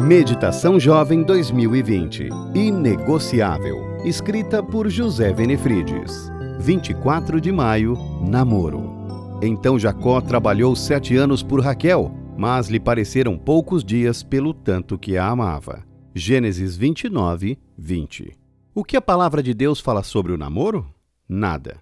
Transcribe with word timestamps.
Meditação 0.00 0.78
Jovem 0.78 1.22
2020 1.22 2.28
Inegociável. 2.54 3.96
Escrita 4.04 4.62
por 4.62 4.90
José 4.90 5.32
Venefrides. 5.32 6.30
24 6.60 7.40
de 7.40 7.50
maio 7.50 7.96
Namoro. 8.20 9.40
Então 9.42 9.78
Jacó 9.78 10.20
trabalhou 10.20 10.76
sete 10.76 11.16
anos 11.16 11.42
por 11.42 11.60
Raquel, 11.60 12.14
mas 12.36 12.68
lhe 12.68 12.78
pareceram 12.78 13.38
poucos 13.38 13.82
dias 13.82 14.22
pelo 14.22 14.52
tanto 14.52 14.98
que 14.98 15.16
a 15.16 15.28
amava. 15.28 15.82
Gênesis 16.14 16.76
29, 16.76 17.58
20. 17.76 18.36
O 18.74 18.84
que 18.84 18.98
a 18.98 19.02
palavra 19.02 19.42
de 19.42 19.54
Deus 19.54 19.80
fala 19.80 20.02
sobre 20.02 20.30
o 20.30 20.36
namoro? 20.36 20.86
Nada. 21.26 21.80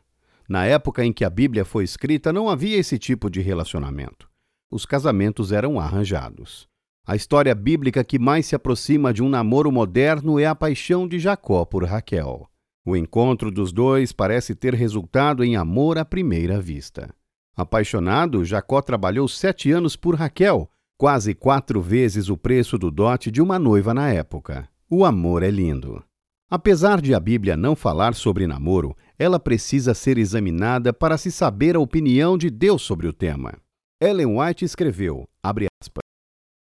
Na 0.48 0.64
época 0.64 1.04
em 1.04 1.12
que 1.12 1.24
a 1.24 1.30
Bíblia 1.30 1.64
foi 1.64 1.82
escrita, 1.82 2.32
não 2.32 2.48
havia 2.48 2.78
esse 2.78 2.96
tipo 2.96 3.28
de 3.28 3.40
relacionamento. 3.40 4.28
Os 4.70 4.86
casamentos 4.86 5.50
eram 5.50 5.80
arranjados. 5.80 6.72
A 7.07 7.14
história 7.14 7.55
bíblica 7.55 8.02
que 8.02 8.18
mais 8.18 8.46
se 8.46 8.55
aproxima 8.55 9.12
de 9.12 9.23
um 9.23 9.28
namoro 9.28 9.70
moderno 9.70 10.41
é 10.41 10.47
a 10.47 10.55
paixão 10.55 11.06
de 11.06 11.19
Jacó 11.19 11.62
por 11.66 11.84
Raquel. 11.84 12.48
O 12.83 12.97
encontro 12.97 13.51
dos 13.51 13.73
dois 13.73 14.11
parece 14.11 14.55
ter 14.55 14.73
resultado 14.73 15.45
em 15.45 15.55
amor 15.55 15.98
à 15.98 16.05
primeira 16.05 16.59
vista. 16.59 17.14
Apaixonado, 17.55 18.42
Jacó 18.42 18.80
trabalhou 18.80 19.28
sete 19.28 19.70
anos 19.70 19.97
por 19.97 20.14
Raquel, 20.14 20.66
quase 20.97 21.34
quatro 21.34 21.78
vezes 21.78 22.30
o 22.30 22.38
preço 22.38 22.78
do 22.78 22.91
dote 22.91 23.30
de 23.30 23.42
uma 23.42 23.59
noiva 23.59 23.92
na 23.92 24.11
época. 24.11 24.66
O 24.89 25.05
amor 25.05 25.42
é 25.42 25.50
lindo. 25.50 26.02
Apesar 26.50 27.02
de 27.02 27.14
a 27.14 27.20
Bíblia 27.20 27.55
não 27.55 27.77
falar 27.77 28.14
sobre 28.14 28.47
namoro, 28.47 28.97
ela 29.19 29.39
precisa 29.39 29.92
ser 29.92 30.16
examinada 30.16 30.91
para 30.91 31.19
se 31.19 31.30
saber 31.30 31.77
a 31.77 31.80
opinião 31.80 32.39
de 32.39 32.48
Deus 32.48 32.80
sobre 32.80 33.06
o 33.06 33.12
tema. 33.12 33.52
Ellen 34.00 34.39
White 34.39 34.64
escreveu, 34.64 35.28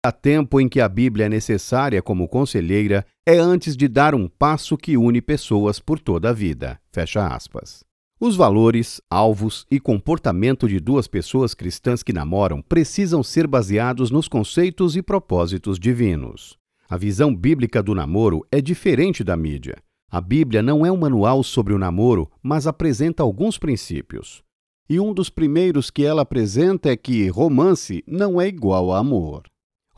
a 0.02 0.14
tempo 0.14 0.62
em 0.62 0.70
que 0.70 0.80
a 0.80 0.88
Bíblia 0.88 1.26
é 1.26 1.30
necessária 1.30 2.02
como 2.02 2.28
conselheira 2.28 3.06
é 3.26 3.38
antes 3.38 3.76
de 3.76 3.88
dar 3.88 4.16
um 4.16 4.30
passo 4.30 4.78
que 4.78 4.96
une 4.96 5.22
pessoas 5.22 5.80
por 5.80 6.00
toda 6.00 6.30
a 6.30 6.34
vida. 6.34 6.80
Fecha 6.90 7.28
aspas. 7.28 7.84
Os 8.18 8.36
valores, 8.36 9.02
alvos 9.10 9.66
e 9.70 9.80
comportamento 9.80 10.70
de 10.70 10.80
duas 10.80 11.08
pessoas 11.08 11.54
cristãs 11.54 12.02
que 12.02 12.14
namoram 12.14 12.62
precisam 12.62 13.22
ser 13.22 13.46
baseados 13.46 14.10
nos 14.10 14.28
conceitos 14.28 14.96
e 14.96 15.02
propósitos 15.02 15.78
divinos. 15.78 16.58
A 16.90 16.98
visão 16.98 17.36
bíblica 17.36 17.84
do 17.84 17.94
namoro 17.94 18.46
é 18.52 18.62
diferente 18.62 19.24
da 19.24 19.36
mídia. 19.36 19.76
A 20.10 20.22
Bíblia 20.22 20.64
não 20.64 20.86
é 20.86 20.92
um 20.92 20.98
manual 20.98 21.44
sobre 21.44 21.74
o 21.74 21.78
namoro, 21.78 22.32
mas 22.42 22.66
apresenta 22.66 23.22
alguns 23.22 23.58
princípios. 23.58 24.42
E 24.90 24.98
um 25.00 25.14
dos 25.14 25.30
primeiros 25.30 25.92
que 25.92 26.04
ela 26.04 26.22
apresenta 26.22 26.90
é 26.90 26.98
que 26.98 27.28
romance 27.28 28.04
não 28.08 28.42
é 28.42 28.48
igual 28.48 28.92
a 28.92 29.00
amor. 29.00 29.44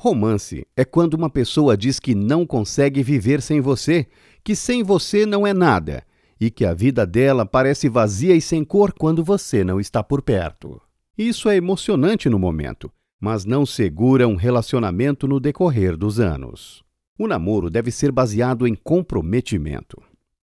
Romance 0.03 0.65
é 0.75 0.83
quando 0.83 1.13
uma 1.13 1.29
pessoa 1.29 1.77
diz 1.77 1.99
que 1.99 2.15
não 2.15 2.43
consegue 2.43 3.03
viver 3.03 3.39
sem 3.39 3.61
você, 3.61 4.07
que 4.43 4.55
sem 4.55 4.81
você 4.81 5.27
não 5.27 5.45
é 5.45 5.53
nada 5.53 6.03
e 6.39 6.49
que 6.49 6.65
a 6.65 6.73
vida 6.73 7.05
dela 7.05 7.45
parece 7.45 7.87
vazia 7.87 8.35
e 8.35 8.41
sem 8.41 8.63
cor 8.63 8.93
quando 8.93 9.23
você 9.23 9.63
não 9.63 9.79
está 9.79 10.03
por 10.03 10.23
perto. 10.23 10.81
Isso 11.15 11.47
é 11.47 11.55
emocionante 11.55 12.27
no 12.29 12.39
momento, 12.39 12.91
mas 13.19 13.45
não 13.45 13.63
segura 13.63 14.27
um 14.27 14.35
relacionamento 14.35 15.27
no 15.27 15.39
decorrer 15.39 15.95
dos 15.95 16.19
anos. 16.19 16.83
O 17.15 17.27
namoro 17.27 17.69
deve 17.69 17.91
ser 17.91 18.11
baseado 18.11 18.65
em 18.65 18.73
comprometimento. 18.73 20.01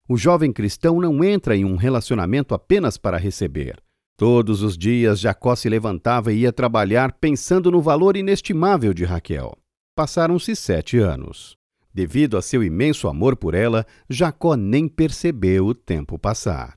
O 0.06 0.18
jovem 0.18 0.52
cristão 0.52 1.00
não 1.00 1.24
entra 1.24 1.56
em 1.56 1.64
um 1.64 1.76
relacionamento 1.76 2.54
apenas 2.54 2.98
para 2.98 3.16
receber. 3.16 3.82
Todos 4.16 4.62
os 4.62 4.78
dias 4.78 5.20
Jacó 5.20 5.54
se 5.54 5.68
levantava 5.68 6.32
e 6.32 6.38
ia 6.38 6.52
trabalhar 6.52 7.12
pensando 7.12 7.70
no 7.70 7.82
valor 7.82 8.16
inestimável 8.16 8.94
de 8.94 9.04
Raquel. 9.04 9.54
Passaram-se 9.94 10.56
sete 10.56 10.98
anos. 10.98 11.56
Devido 11.92 12.38
a 12.38 12.42
seu 12.42 12.64
imenso 12.64 13.08
amor 13.08 13.36
por 13.36 13.54
ela, 13.54 13.86
Jacó 14.08 14.56
nem 14.56 14.88
percebeu 14.88 15.66
o 15.66 15.74
tempo 15.74 16.18
passar. 16.18 16.76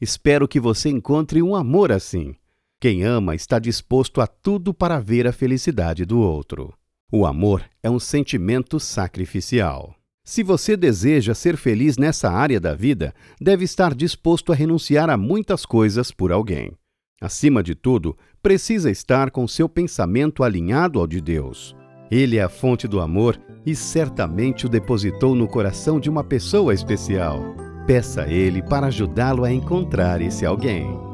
Espero 0.00 0.48
que 0.48 0.58
você 0.58 0.88
encontre 0.88 1.42
um 1.42 1.54
amor 1.54 1.92
assim. 1.92 2.34
Quem 2.80 3.02
ama 3.04 3.34
está 3.34 3.58
disposto 3.58 4.20
a 4.20 4.26
tudo 4.26 4.72
para 4.72 5.00
ver 5.00 5.26
a 5.26 5.32
felicidade 5.32 6.06
do 6.06 6.20
outro. 6.20 6.72
O 7.10 7.26
amor 7.26 7.64
é 7.82 7.90
um 7.90 7.98
sentimento 7.98 8.78
sacrificial. 8.78 9.97
Se 10.28 10.42
você 10.42 10.76
deseja 10.76 11.34
ser 11.34 11.56
feliz 11.56 11.96
nessa 11.96 12.30
área 12.30 12.60
da 12.60 12.74
vida, 12.74 13.14
deve 13.40 13.64
estar 13.64 13.94
disposto 13.94 14.52
a 14.52 14.54
renunciar 14.54 15.08
a 15.08 15.16
muitas 15.16 15.64
coisas 15.64 16.10
por 16.10 16.30
alguém. 16.30 16.72
Acima 17.18 17.62
de 17.62 17.74
tudo, 17.74 18.14
precisa 18.42 18.90
estar 18.90 19.30
com 19.30 19.48
seu 19.48 19.70
pensamento 19.70 20.44
alinhado 20.44 21.00
ao 21.00 21.06
de 21.06 21.22
Deus. 21.22 21.74
Ele 22.10 22.36
é 22.36 22.42
a 22.42 22.48
fonte 22.50 22.86
do 22.86 23.00
amor 23.00 23.40
e 23.64 23.74
certamente 23.74 24.66
o 24.66 24.68
depositou 24.68 25.34
no 25.34 25.48
coração 25.48 25.98
de 25.98 26.10
uma 26.10 26.22
pessoa 26.22 26.74
especial. 26.74 27.40
Peça 27.86 28.24
a 28.24 28.28
Ele 28.28 28.60
para 28.60 28.88
ajudá-lo 28.88 29.44
a 29.44 29.50
encontrar 29.50 30.20
esse 30.20 30.44
alguém. 30.44 31.07